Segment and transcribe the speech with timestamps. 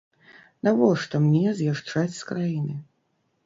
[0.67, 2.81] Навошта мне з'язджаць з краіны?